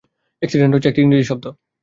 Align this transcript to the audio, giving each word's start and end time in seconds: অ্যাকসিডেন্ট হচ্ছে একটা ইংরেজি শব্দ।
অ্যাকসিডেন্ট 0.41 0.73
হচ্ছে 0.73 0.89
একটা 0.89 1.01
ইংরেজি 1.01 1.25
শব্দ। 1.27 1.45